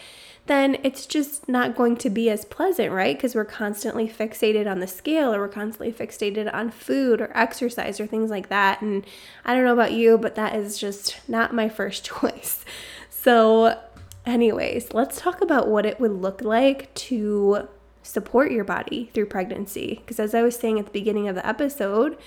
then 0.47 0.77
it's 0.83 1.05
just 1.05 1.47
not 1.47 1.75
going 1.75 1.97
to 1.97 2.09
be 2.09 2.29
as 2.29 2.45
pleasant, 2.45 2.91
right? 2.91 3.15
Because 3.15 3.35
we're 3.35 3.45
constantly 3.45 4.07
fixated 4.07 4.69
on 4.69 4.79
the 4.79 4.87
scale 4.87 5.33
or 5.33 5.39
we're 5.39 5.49
constantly 5.49 5.91
fixated 5.91 6.51
on 6.53 6.71
food 6.71 7.21
or 7.21 7.35
exercise 7.35 7.99
or 7.99 8.07
things 8.07 8.31
like 8.31 8.49
that. 8.49 8.81
And 8.81 9.05
I 9.45 9.53
don't 9.53 9.65
know 9.65 9.73
about 9.73 9.91
you, 9.91 10.17
but 10.17 10.35
that 10.35 10.55
is 10.55 10.77
just 10.77 11.17
not 11.27 11.53
my 11.53 11.69
first 11.69 12.05
choice. 12.19 12.63
So, 13.09 13.77
anyways, 14.25 14.93
let's 14.93 15.19
talk 15.19 15.41
about 15.41 15.67
what 15.67 15.85
it 15.85 15.99
would 15.99 16.13
look 16.13 16.41
like 16.41 16.93
to 16.95 17.67
support 18.07 18.51
your 18.51 18.63
body 18.63 19.09
through 19.13 19.25
pregnancy. 19.25 20.01
Because 20.03 20.19
as 20.19 20.33
I 20.33 20.41
was 20.41 20.55
saying 20.55 20.79
at 20.79 20.85
the 20.85 20.91
beginning 20.91 21.27
of 21.27 21.35
the 21.35 21.47
episode, 21.47 22.17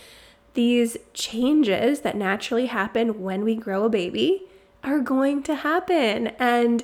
these 0.54 0.96
changes 1.14 2.00
that 2.00 2.16
naturally 2.16 2.66
happen 2.66 3.22
when 3.22 3.44
we 3.44 3.54
grow 3.54 3.84
a 3.84 3.90
baby 3.90 4.44
are 4.82 5.00
going 5.00 5.42
to 5.44 5.54
happen. 5.54 6.28
And, 6.38 6.82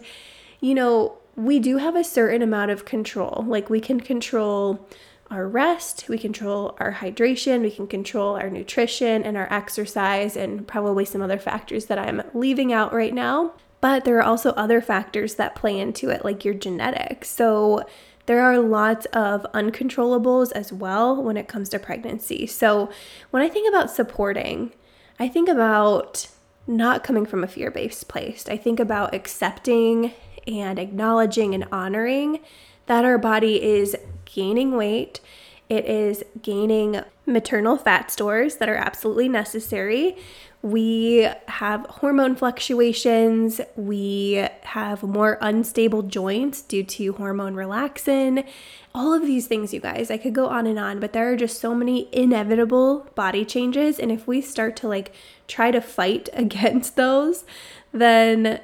you 0.61 0.75
know, 0.75 1.19
we 1.35 1.59
do 1.59 1.77
have 1.79 1.97
a 1.97 2.05
certain 2.05 2.43
amount 2.43 2.71
of 2.71 2.85
control. 2.85 3.45
Like 3.47 3.69
we 3.69 3.81
can 3.81 4.01
control 4.01 4.89
our 5.31 5.49
rest, 5.49 6.09
we 6.09 6.19
control 6.19 6.77
our 6.79 6.95
hydration, 6.95 7.63
we 7.63 7.71
can 7.71 7.89
control 7.89 8.37
our 8.37 8.49
nutrition 8.49 9.25
and 9.25 9.37
our 9.37 9.53
exercise, 9.53 10.37
and 10.37 10.69
probably 10.69 11.05
some 11.05 11.21
other 11.21 11.39
factors 11.39 11.87
that 11.87 11.99
I'm 11.99 12.23
leaving 12.33 12.73
out 12.73 12.95
right 12.95 13.13
now. 13.13 13.53
But 13.81 14.05
there 14.05 14.17
are 14.19 14.23
also 14.23 14.51
other 14.51 14.81
factors 14.81 15.35
that 15.35 15.57
play 15.57 15.79
into 15.79 16.11
it, 16.11 16.25
like 16.25 16.45
your 16.45 16.55
genetics. 16.55 17.29
So 17.29 17.85
there 18.27 18.41
are 18.43 18.59
lots 18.59 19.07
of 19.07 19.47
uncontrollables 19.55 20.53
as 20.53 20.73
well 20.73 21.23
when 21.23 21.37
it 21.37 21.49
comes 21.49 21.69
to 21.71 21.79
pregnancy. 21.79 22.47
So 22.47 22.91
when 23.31 23.43
I 23.43 23.49
think 23.49 23.69
about 23.69 23.91
supporting, 23.91 24.73
I 25.19 25.29
think 25.29 25.49
about 25.49 26.29
not 26.67 27.05
coming 27.05 27.25
from 27.25 27.45
a 27.45 27.49
fear 27.49 27.71
based 27.71 28.09
place. 28.09 28.49
I 28.49 28.57
think 28.57 28.81
about 28.81 29.15
accepting 29.15 30.13
and 30.47 30.79
acknowledging 30.79 31.55
and 31.55 31.67
honoring 31.71 32.41
that 32.87 33.05
our 33.05 33.19
body 33.19 33.63
is 33.63 33.97
gaining 34.25 34.77
weight. 34.77 35.21
It 35.69 35.85
is 35.87 36.25
gaining 36.43 37.01
maternal 37.25 37.77
fat 37.77 38.11
stores 38.11 38.57
that 38.57 38.69
are 38.69 38.77
absolutely 38.77 39.29
necessary. 39.29 40.17
We 40.67 41.29
have 41.47 41.87
hormone 41.89 42.35
fluctuations. 42.35 43.61
We 43.77 44.49
have 44.63 45.05
more 45.05 45.39
unstable 45.41 46.03
joints 46.03 46.61
due 46.61 46.83
to 46.83 47.13
hormone 47.13 47.55
relaxin. 47.55 48.45
All 48.93 49.15
of 49.15 49.23
these 49.23 49.47
things, 49.47 49.73
you 49.73 49.79
guys, 49.79 50.11
I 50.11 50.17
could 50.19 50.35
go 50.35 50.49
on 50.49 50.67
and 50.67 50.77
on, 50.77 50.99
but 50.99 51.13
there 51.13 51.31
are 51.31 51.37
just 51.37 51.61
so 51.61 51.73
many 51.73 52.09
inevitable 52.13 53.07
body 53.15 53.45
changes. 53.45 54.01
And 54.01 54.11
if 54.11 54.27
we 54.27 54.41
start 54.41 54.75
to 54.79 54.89
like 54.89 55.13
try 55.47 55.71
to 55.71 55.81
fight 55.81 56.29
against 56.33 56.97
those, 56.97 57.45
then, 57.93 58.59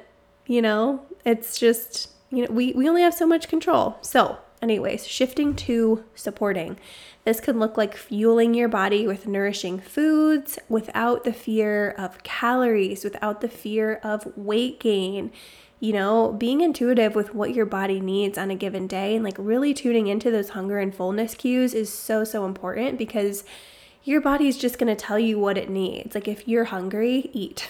you 0.45 0.61
know, 0.61 1.05
it's 1.23 1.57
just, 1.57 2.09
you 2.29 2.45
know, 2.45 2.51
we, 2.51 2.73
we 2.73 2.89
only 2.89 3.03
have 3.03 3.13
so 3.13 3.25
much 3.25 3.47
control. 3.47 3.97
So, 4.01 4.39
anyways, 4.63 5.05
shifting 5.05 5.55
to 5.55 6.03
supporting. 6.15 6.79
This 7.25 7.39
could 7.39 7.55
look 7.55 7.77
like 7.77 7.95
fueling 7.95 8.53
your 8.53 8.69
body 8.69 9.05
with 9.05 9.27
nourishing 9.27 9.79
foods 9.79 10.57
without 10.67 11.23
the 11.23 11.33
fear 11.33 11.91
of 11.91 12.23
calories, 12.23 13.03
without 13.03 13.41
the 13.41 13.49
fear 13.49 13.99
of 14.03 14.35
weight 14.35 14.79
gain. 14.79 15.31
You 15.79 15.93
know, 15.93 16.31
being 16.31 16.61
intuitive 16.61 17.13
with 17.13 17.35
what 17.35 17.53
your 17.53 17.65
body 17.65 17.99
needs 17.99 18.37
on 18.37 18.49
a 18.49 18.55
given 18.55 18.87
day 18.87 19.15
and 19.15 19.23
like 19.23 19.35
really 19.37 19.73
tuning 19.73 20.07
into 20.07 20.31
those 20.31 20.49
hunger 20.49 20.79
and 20.79 20.95
fullness 20.95 21.35
cues 21.35 21.73
is 21.73 21.91
so, 21.91 22.23
so 22.23 22.45
important 22.45 22.97
because 22.97 23.43
your 24.05 24.19
body's 24.19 24.57
just 24.57 24.77
going 24.77 24.93
to 24.93 25.01
tell 25.01 25.19
you 25.19 25.39
what 25.39 25.57
it 25.57 25.69
needs. 25.69 26.13
Like 26.13 26.27
if 26.27 26.47
you're 26.47 26.65
hungry, 26.65 27.29
eat. 27.31 27.69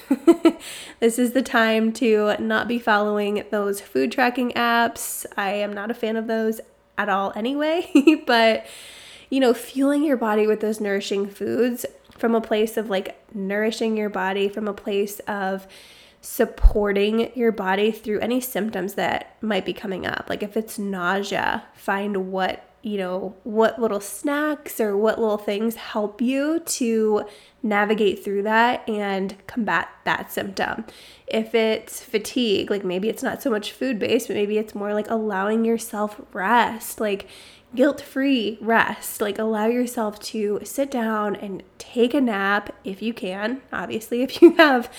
this 0.99 1.19
is 1.19 1.33
the 1.33 1.43
time 1.43 1.91
to 1.93 2.35
not 2.39 2.67
be 2.67 2.79
following 2.79 3.43
those 3.51 3.79
food 3.81 4.11
tracking 4.11 4.51
apps. 4.51 5.25
I 5.37 5.51
am 5.51 5.73
not 5.73 5.91
a 5.91 5.93
fan 5.93 6.17
of 6.17 6.25
those 6.25 6.59
at 6.97 7.09
all 7.09 7.33
anyway, 7.35 7.89
but 8.25 8.65
you 9.29 9.39
know, 9.39 9.53
fueling 9.53 10.03
your 10.03 10.17
body 10.17 10.45
with 10.45 10.59
those 10.59 10.79
nourishing 10.79 11.27
foods 11.27 11.85
from 12.17 12.35
a 12.35 12.41
place 12.41 12.77
of 12.77 12.89
like 12.89 13.17
nourishing 13.33 13.97
your 13.97 14.09
body 14.09 14.47
from 14.47 14.67
a 14.67 14.73
place 14.73 15.19
of 15.21 15.67
supporting 16.21 17.31
your 17.35 17.51
body 17.51 17.91
through 17.91 18.19
any 18.19 18.39
symptoms 18.39 18.93
that 18.93 19.35
might 19.41 19.65
be 19.65 19.73
coming 19.73 20.05
up. 20.05 20.27
Like 20.29 20.43
if 20.43 20.55
it's 20.55 20.79
nausea, 20.79 21.65
find 21.73 22.31
what 22.31 22.63
you 22.83 22.97
know, 22.97 23.33
what 23.43 23.79
little 23.79 24.01
snacks 24.01 24.81
or 24.81 24.97
what 24.97 25.17
little 25.17 25.37
things 25.37 25.75
help 25.75 26.21
you 26.21 26.59
to 26.59 27.25
navigate 27.63 28.21
through 28.23 28.43
that 28.43 28.87
and 28.89 29.35
combat 29.47 29.87
that 30.03 30.29
symptom. 30.29 30.83
If 31.25 31.55
it's 31.55 32.03
fatigue, 32.03 32.69
like 32.69 32.83
maybe 32.83 33.07
it's 33.07 33.23
not 33.23 33.41
so 33.41 33.49
much 33.49 33.71
food 33.71 33.99
based, 33.99 34.27
but 34.27 34.35
maybe 34.35 34.57
it's 34.57 34.75
more 34.75 34.93
like 34.93 35.09
allowing 35.09 35.63
yourself 35.63 36.19
rest, 36.33 36.99
like 36.99 37.29
guilt 37.73 38.01
free 38.01 38.57
rest. 38.59 39.21
Like 39.21 39.39
allow 39.39 39.67
yourself 39.67 40.19
to 40.19 40.59
sit 40.65 40.91
down 40.91 41.37
and 41.37 41.63
take 41.77 42.13
a 42.13 42.19
nap 42.19 42.75
if 42.83 43.01
you 43.01 43.13
can. 43.13 43.61
Obviously, 43.71 44.21
if 44.23 44.41
you 44.41 44.55
have 44.55 44.91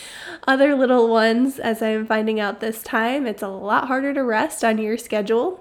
other 0.48 0.74
little 0.74 1.08
ones, 1.08 1.58
as 1.58 1.82
I'm 1.82 2.06
finding 2.06 2.40
out 2.40 2.60
this 2.60 2.82
time, 2.82 3.26
it's 3.26 3.42
a 3.42 3.48
lot 3.48 3.88
harder 3.88 4.14
to 4.14 4.24
rest 4.24 4.64
on 4.64 4.78
your 4.78 4.96
schedule. 4.96 5.60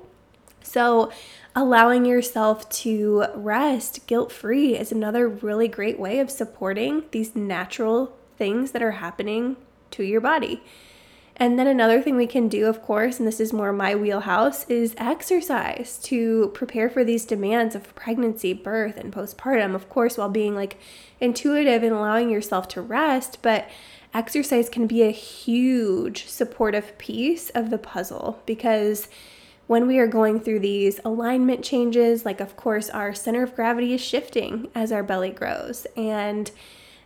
So, 0.62 1.12
allowing 1.56 2.06
yourself 2.06 2.68
to 2.70 3.26
rest 3.36 4.06
guilt 4.08 4.32
free 4.32 4.76
is 4.76 4.92
another 4.92 5.28
really 5.28 5.68
great 5.68 6.00
way 6.00 6.20
of 6.20 6.32
supporting 6.32 7.04
these 7.12 7.36
natural 7.36 8.18
things 8.38 8.72
that 8.72 8.82
are 8.82 8.92
happening 8.92 9.56
to 9.92 10.04
your 10.04 10.22
body. 10.22 10.64
And 11.36 11.58
then 11.58 11.66
another 11.66 12.02
thing 12.02 12.16
we 12.16 12.28
can 12.28 12.48
do, 12.48 12.68
of 12.68 12.82
course, 12.84 13.18
and 13.18 13.28
this 13.28 13.40
is 13.40 13.52
more 13.52 13.74
my 13.74 13.96
wheelhouse, 13.96 14.70
is 14.70 14.94
exercise 14.98 16.00
to 16.04 16.52
prepare 16.54 16.90
for 16.90 17.04
these 17.04 17.26
demands 17.26 17.74
of 17.74 17.94
pregnancy, 17.96 18.54
birth, 18.54 18.98
and 18.98 19.12
postpartum, 19.12 19.74
of 19.74 19.90
course, 19.90 20.18
while 20.18 20.30
being 20.30 20.56
like 20.56 20.78
intuitive 21.20 21.82
and 21.82 21.92
allowing 21.92 22.30
yourself 22.30 22.68
to 22.70 22.82
rest. 22.82 23.40
But 23.42 23.68
exercise 24.14 24.70
can 24.70 24.86
be 24.86 25.02
a 25.02 25.12
huge 25.12 26.28
supportive 26.28 26.96
piece 27.00 27.50
of 27.52 27.72
the 27.72 27.80
puzzle 27.80 28.42
because 28.46 29.08
when 29.68 29.88
we 29.88 29.98
are 29.98 30.08
going 30.08 30.40
through 30.40 30.60
these 30.60 31.00
alignment 31.06 31.64
changes, 31.64 32.26
like 32.26 32.40
of 32.40 32.56
course 32.56 32.90
our 32.90 33.14
center 33.14 33.44
of 33.44 33.56
gravity 33.56 33.94
is 33.94 34.02
shifting 34.02 34.70
as 34.76 34.92
our 34.92 35.04
belly 35.04 35.30
grows. 35.30 35.88
And 35.96 36.52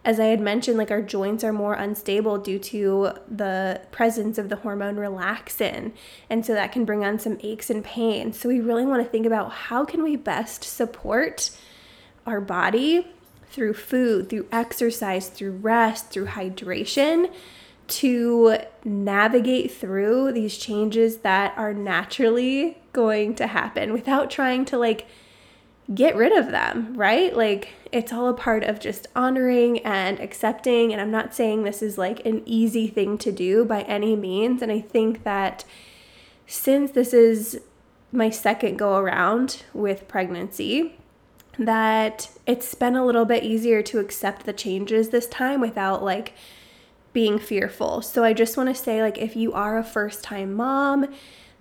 as 0.04 0.20
I 0.20 0.26
had 0.26 0.40
mentioned, 0.40 0.78
like 0.78 0.90
our 0.90 1.02
joints 1.02 1.44
are 1.44 1.52
more 1.52 1.74
unstable 1.74 2.38
due 2.38 2.60
to 2.60 3.12
the 3.28 3.82
presence 3.92 4.38
of 4.38 4.48
the 4.48 4.56
hormone 4.58 4.96
relaxin. 4.96 5.92
And 6.30 6.46
so 6.46 6.54
that 6.54 6.72
can 6.72 6.86
bring 6.86 7.04
on 7.04 7.20
some 7.20 7.38
aches 7.42 7.70
and 7.70 7.84
pains. 7.84 8.40
So 8.40 8.48
we 8.48 8.62
really 8.62 8.86
want 8.86 9.04
to 9.04 9.10
think 9.10 9.26
about 9.26 9.52
how 9.52 9.84
can 9.84 10.02
we 10.02 10.16
best 10.16 10.64
support 10.64 11.52
our 12.26 12.40
body 12.40 13.08
through 13.50 13.74
food, 13.74 14.30
through 14.30 14.48
exercise, 14.52 15.28
through 15.30 15.52
rest, 15.52 16.10
through 16.10 16.28
hydration 16.28 17.30
to 17.88 18.58
navigate 18.84 19.72
through 19.72 20.32
these 20.34 20.58
changes 20.58 21.18
that 21.18 21.58
are 21.58 21.74
naturally 21.74 22.78
going 22.94 23.36
to 23.36 23.48
happen 23.48 23.94
without 23.94 24.30
trying 24.30 24.66
to 24.66 24.78
like 24.78 25.08
get 25.94 26.16
rid 26.16 26.34
of 26.34 26.52
them, 26.52 26.94
right? 26.96 27.36
Like 27.36 27.70
it's 27.92 28.12
all 28.12 28.28
a 28.28 28.34
part 28.34 28.64
of 28.64 28.80
just 28.80 29.08
honoring 29.16 29.80
and 29.80 30.20
accepting. 30.20 30.92
And 30.92 31.02
I'm 31.02 31.12
not 31.12 31.34
saying 31.34 31.64
this 31.64 31.82
is 31.82 31.98
like 31.98 32.26
an 32.26 32.42
easy 32.46 32.88
thing 32.88 33.18
to 33.20 33.32
do 33.32 33.64
by 33.64 33.84
any 33.84 34.16
means. 34.16 34.62
And 34.62 34.72
I 34.72 34.82
think 34.82 35.24
that 35.24 35.64
since 36.46 36.92
this 36.92 37.14
is 37.14 37.62
my 38.12 38.30
second 38.30 38.78
go 38.78 38.98
around 38.98 39.64
with 39.74 40.08
pregnancy, 40.08 40.96
that 41.58 42.30
it's 42.46 42.76
been 42.76 42.96
a 42.96 43.06
little 43.06 43.26
bit 43.26 43.44
easier 43.44 43.82
to 43.82 44.00
accept 44.00 44.46
the 44.46 44.54
changes 44.54 45.10
this 45.10 45.28
time 45.28 45.62
without 45.62 46.04
like 46.04 46.34
being 47.14 47.40
fearful. 47.40 48.02
So 48.02 48.24
I 48.24 48.34
just 48.34 48.58
want 48.58 48.70
to 48.70 48.76
say 48.76 49.02
like 49.02 49.18
if 49.18 49.36
you 49.36 49.54
are 49.54 49.78
a 49.78 49.84
first 49.84 50.24
time 50.24 50.54
mom, 50.54 51.14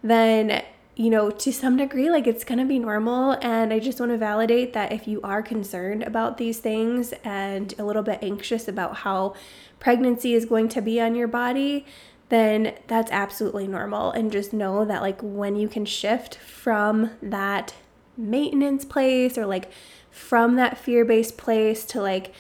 then 0.03 0.63
you 0.99 1.11
know, 1.11 1.31
to 1.31 1.53
some 1.53 1.77
degree, 1.77 2.09
like 2.11 2.27
it's 2.27 2.43
gonna 2.43 2.65
be 2.65 2.79
normal. 2.79 3.33
And 3.43 3.73
I 3.73 3.79
just 3.79 4.01
wanna 4.01 4.17
validate 4.17 4.73
that 4.73 4.93
if 4.93 5.07
you 5.07 5.21
are 5.23 5.43
concerned 5.43 6.03
about 6.03 6.39
these 6.39 6.59
things 6.59 7.13
and 7.23 7.75
a 7.79 7.85
little 7.85 8.03
bit 8.03 8.21
anxious 8.23 8.67
about 8.67 8.97
how 8.99 9.35
pregnancy 9.79 10.33
is 10.33 10.47
going 10.47 10.71
to 10.71 10.81
be 10.81 10.99
on 10.99 11.15
your 11.15 11.29
body, 11.29 11.85
then 12.31 12.75
that's 12.87 13.13
absolutely 13.13 13.69
normal. 13.69 14.11
And 14.11 14.33
just 14.33 14.55
know 14.55 14.87
that, 14.87 15.03
like, 15.03 15.21
when 15.21 15.55
you 15.55 15.69
can 15.69 15.85
shift 15.85 16.37
from 16.37 17.11
that 17.23 17.75
maintenance 18.17 18.85
place 18.85 19.37
or 19.37 19.47
like 19.47 19.71
from 20.11 20.57
that 20.57 20.79
fear 20.79 21.05
based 21.05 21.37
place 21.37 21.85
to 21.85 22.01
like 22.01 22.33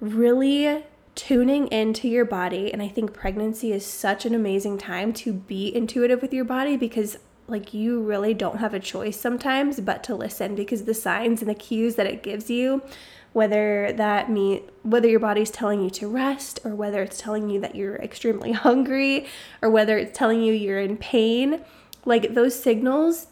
really 0.00 0.82
tuning 1.14 1.66
into 1.68 2.08
your 2.08 2.24
body. 2.24 2.72
And 2.72 2.82
I 2.82 2.88
think 2.88 3.12
pregnancy 3.12 3.72
is 3.72 3.84
such 3.84 4.24
an 4.24 4.34
amazing 4.34 4.78
time 4.78 5.12
to 5.14 5.32
be 5.32 5.74
intuitive 5.74 6.22
with 6.22 6.32
your 6.32 6.44
body 6.44 6.76
because 6.76 7.18
like 7.48 7.74
you 7.74 8.00
really 8.00 8.34
don't 8.34 8.58
have 8.58 8.72
a 8.72 8.80
choice 8.80 9.18
sometimes 9.18 9.80
but 9.80 10.04
to 10.04 10.14
listen 10.14 10.54
because 10.54 10.84
the 10.84 10.94
signs 10.94 11.42
and 11.42 11.50
the 11.50 11.54
cues 11.54 11.96
that 11.96 12.06
it 12.06 12.22
gives 12.22 12.48
you 12.48 12.80
whether 13.32 13.92
that 13.96 14.30
mean 14.30 14.62
whether 14.82 15.08
your 15.08 15.20
body's 15.20 15.50
telling 15.50 15.82
you 15.82 15.90
to 15.90 16.08
rest 16.08 16.60
or 16.64 16.74
whether 16.74 17.02
it's 17.02 17.18
telling 17.18 17.50
you 17.50 17.60
that 17.60 17.74
you're 17.74 17.96
extremely 17.96 18.52
hungry 18.66 19.26
or 19.60 19.68
whether 19.68 19.98
it's 19.98 20.16
telling 20.16 20.40
you 20.40 20.52
you're 20.52 20.80
in 20.80 20.96
pain 20.96 21.62
like 22.04 22.34
those 22.34 22.60
signals 22.60 23.26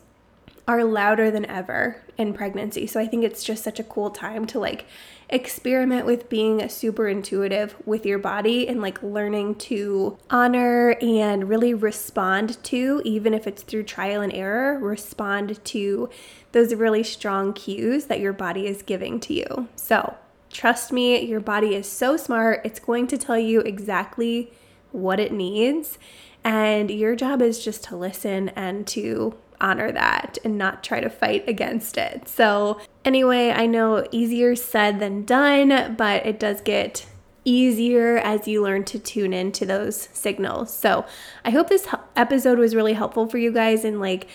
are 0.67 0.85
louder 0.85 1.31
than 1.31 1.47
ever 1.47 2.03
in 2.19 2.33
pregnancy 2.35 2.87
so 2.87 3.01
i 3.01 3.07
think 3.07 3.25
it's 3.25 3.45
just 3.45 3.63
such 3.63 3.79
a 3.79 3.85
cool 3.85 4.11
time 4.11 4.47
to 4.47 4.59
like 4.59 4.87
experiment 5.31 6.05
with 6.05 6.29
being 6.29 6.69
super 6.69 7.09
intuitive 7.09 7.75
with 7.87 8.05
your 8.05 8.19
body 8.19 8.69
and 8.69 8.83
like 8.83 9.03
learning 9.03 9.55
to 9.55 10.19
honor 10.29 10.97
and 11.01 11.49
really 11.49 11.73
respond 11.73 12.63
to, 12.65 13.01
even 13.05 13.33
if 13.33 13.47
it's 13.47 13.63
through 13.63 13.85
trial 13.85 14.21
and 14.21 14.33
error, 14.33 14.79
respond 14.79 15.65
to 15.65 16.11
those 16.53 16.75
really 16.75 17.03
strong 17.03 17.53
cues 17.53 18.07
that 18.07 18.21
your 18.21 18.33
body 18.33 18.67
is 18.67 18.83
giving 18.83 19.21
to 19.21 19.33
you. 19.33 19.69
So, 19.77 20.17
trust 20.51 20.93
me, 20.93 21.21
your 21.25 21.41
body 21.41 21.75
is 21.75 21.89
so 21.89 22.17
smart. 22.17 22.61
It's 22.65 22.81
going 22.81 23.07
to 23.09 23.19
tell 23.19 23.39
you 23.39 23.61
exactly 23.61 24.53
what 24.91 25.21
it 25.21 25.33
needs. 25.33 25.99
And 26.43 26.91
your 26.91 27.15
job 27.15 27.43
is 27.43 27.63
just 27.63 27.85
to 27.85 27.97
listen 27.97 28.49
and 28.51 28.87
to 28.89 29.37
honor 29.61 29.93
that 29.93 30.39
and 30.45 30.57
not 30.59 30.83
try 30.83 31.01
to 31.01 31.11
fight 31.11 31.49
against 31.49 31.97
it. 31.97 32.29
So, 32.29 32.81
anyway, 33.05 33.51
I 33.51 33.67
know 33.67 34.07
easier 34.11 34.57
said 34.57 35.01
than 35.01 35.25
done, 35.25 35.95
but 35.97 36.27
it 36.27 36.39
does 36.39 36.61
get 36.61 37.07
easier 37.45 38.19
as 38.19 38.47
you 38.47 38.63
learn 38.63 38.85
to 38.85 38.99
tune 38.99 39.33
into 39.33 39.65
those 39.65 40.09
signals. 40.13 40.77
So, 40.77 41.05
I 41.45 41.51
hope 41.51 41.69
this 41.69 41.87
episode 42.17 42.59
was 42.59 42.75
really 42.75 42.95
helpful 42.95 43.29
for 43.29 43.39
you 43.39 43.53
guys 43.53 43.85
and 43.85 44.01
like 44.01 44.29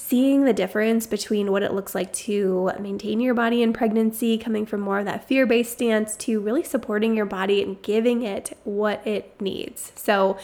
seeing 0.00 0.44
the 0.44 0.52
difference 0.52 1.06
between 1.06 1.52
what 1.52 1.62
it 1.62 1.74
looks 1.74 1.94
like 1.94 2.10
to 2.10 2.72
maintain 2.80 3.20
your 3.20 3.34
body 3.34 3.62
in 3.62 3.70
pregnancy, 3.70 4.38
coming 4.38 4.64
from 4.64 4.80
more 4.80 4.98
of 4.98 5.04
that 5.04 5.28
fear 5.28 5.46
based 5.46 5.72
stance 5.72 6.16
to 6.16 6.40
really 6.40 6.64
supporting 6.64 7.14
your 7.14 7.26
body 7.26 7.62
and 7.62 7.80
giving 7.82 8.22
it 8.22 8.56
what 8.64 9.06
it 9.06 9.38
needs. 9.40 9.92
So, 9.94 10.38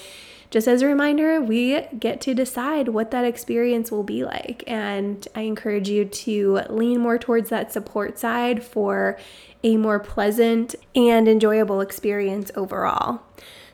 just 0.50 0.68
as 0.68 0.82
a 0.82 0.86
reminder, 0.86 1.40
we 1.40 1.80
get 1.98 2.20
to 2.20 2.34
decide 2.34 2.88
what 2.88 3.10
that 3.10 3.25
experience 3.25 3.90
will 3.90 4.04
be 4.04 4.25
like. 4.25 4.62
And 4.66 5.26
I 5.34 5.40
encourage 5.40 5.88
you 5.88 6.04
to 6.04 6.60
lean 6.68 7.00
more 7.00 7.18
towards 7.18 7.48
that 7.50 7.72
support 7.72 8.18
side 8.18 8.62
for 8.62 9.18
a 9.64 9.76
more 9.76 9.98
pleasant 9.98 10.76
and 10.94 11.26
enjoyable 11.26 11.80
experience 11.80 12.52
overall. 12.54 13.22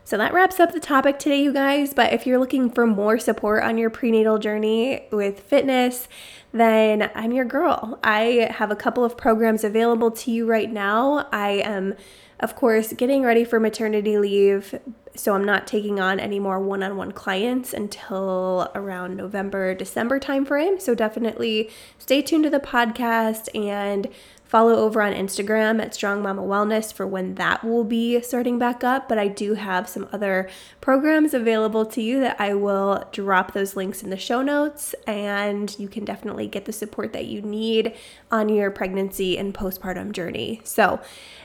So 0.04 0.18
that 0.18 0.32
wraps 0.32 0.61
up 0.61 0.73
the 0.73 0.80
topic 0.80 1.18
today, 1.18 1.42
you 1.42 1.52
guys. 1.52 1.94
But 1.94 2.12
if 2.12 2.26
you're 2.26 2.38
looking 2.38 2.71
for 2.71 2.87
more 2.87 3.18
support 3.18 3.62
on 3.62 3.78
your 3.78 3.88
prenatal 3.88 4.38
journey 4.38 5.06
with 5.11 5.40
fitness, 5.40 6.09
then 6.52 7.11
I'm 7.14 7.32
your 7.32 7.44
girl. 7.44 7.99
I 8.02 8.49
have 8.50 8.71
a 8.71 8.76
couple 8.76 9.04
of 9.04 9.16
programs 9.16 9.64
available 9.64 10.11
to 10.11 10.30
you 10.30 10.47
right 10.47 10.71
now. 10.71 11.28
I 11.32 11.62
am, 11.64 11.94
of 12.40 12.57
course, 12.57 12.92
getting 12.92 13.22
ready 13.22 13.44
for 13.44 13.59
maternity 13.59 14.18
leave, 14.18 14.79
so 15.14 15.35
I'm 15.35 15.44
not 15.44 15.66
taking 15.66 16.00
on 16.00 16.18
any 16.18 16.38
more 16.38 16.59
one-on-one 16.59 17.12
clients 17.12 17.72
until 17.72 18.70
around 18.74 19.16
November, 19.16 19.74
December 19.74 20.18
timeframe. 20.18 20.81
So 20.81 20.94
definitely 20.94 21.70
stay 21.98 22.22
tuned 22.22 22.44
to 22.44 22.50
the 22.50 22.61
podcast 22.61 23.48
and 23.55 24.09
follow 24.52 24.74
over 24.74 25.00
on 25.00 25.14
Instagram 25.14 25.80
at 25.80 25.94
Strong 25.94 26.22
Mama 26.22 26.42
Wellness 26.42 26.92
for 26.92 27.06
when 27.06 27.36
that 27.36 27.64
will 27.64 27.84
be 27.84 28.20
starting 28.20 28.58
back 28.58 28.84
up. 28.84 29.08
But 29.08 29.18
I 29.18 29.26
do 29.26 29.54
have 29.54 29.88
some 29.88 30.06
other 30.12 30.46
programs 30.82 31.32
available 31.32 31.86
to 31.86 32.02
you 32.02 32.20
that 32.20 32.38
I 32.38 32.52
will 32.52 33.08
drop 33.12 33.54
those 33.54 33.76
links 33.76 34.02
in 34.02 34.10
the 34.10 34.18
show 34.18 34.42
notes, 34.42 34.94
and 35.06 35.74
you 35.78 35.88
can 35.88 36.04
definitely 36.04 36.48
get 36.48 36.66
the 36.66 36.72
support 36.72 37.14
that 37.14 37.24
you 37.24 37.40
need 37.40 37.94
on 38.30 38.50
your 38.50 38.70
pregnancy 38.70 39.38
and 39.38 39.54
postpartum 39.54 40.12
journey. 40.12 40.60
So, 40.64 41.00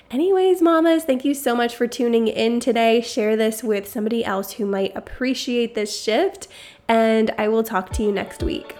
Anyways, 0.09 0.61
mamas, 0.61 1.03
thank 1.03 1.25
you 1.25 1.33
so 1.33 1.53
much 1.53 1.75
for 1.75 1.85
tuning 1.85 2.29
in 2.29 2.61
today. 2.61 3.01
Share 3.01 3.35
this 3.35 3.61
with 3.61 3.89
somebody 3.89 4.23
else 4.23 4.53
who 4.53 4.65
might 4.65 4.95
appreciate 4.95 5.75
this 5.75 6.01
shift, 6.01 6.47
and 6.87 7.29
I 7.37 7.49
will 7.49 7.63
talk 7.63 7.91
to 7.93 8.03
you 8.03 8.13
next 8.13 8.41
week. 8.41 8.73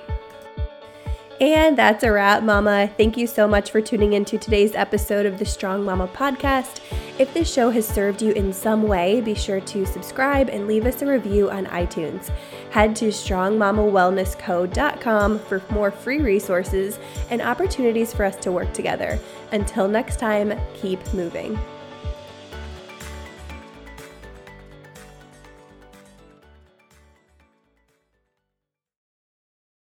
And 1.40 1.78
that's 1.78 2.04
a 2.04 2.12
wrap, 2.12 2.42
Mama. 2.42 2.90
Thank 2.98 3.16
you 3.16 3.28
so 3.28 3.48
much 3.48 3.70
for 3.70 3.80
tuning 3.80 4.14
into 4.14 4.40
today's 4.40 4.74
episode 4.74 5.28
of 5.28 5.38
the 5.38 5.46
Strong 5.46 5.86
Mama 5.86 6.08
podcast. 6.08 6.80
If 7.20 7.32
this 7.34 7.52
show 7.52 7.70
has 7.70 7.88
served 7.88 8.24
you 8.24 8.32
in 8.32 8.52
some 8.52 8.82
way, 8.84 9.22
be 9.22 9.36
sure 9.36 9.62
to 9.62 9.86
subscribe 9.86 10.50
and 10.50 10.68
leave 10.68 10.88
us 10.88 11.04
a 11.04 11.06
review 11.06 11.52
on 11.52 11.68
iTunes. 11.68 12.32
Head 12.72 12.96
to 12.98 13.08
strongmamawellnessco.com 13.10 15.40
for 15.40 15.62
more 15.70 15.92
free 15.92 16.22
resources 16.22 17.00
and 17.30 17.42
opportunities 17.42 18.14
for 18.14 18.26
us 18.26 18.36
to 18.38 18.52
work 18.52 18.74
together. 18.74 19.20
Until 19.52 19.88
next 19.88 20.20
time, 20.20 20.60
keep 20.74 21.14
moving. 21.14 21.60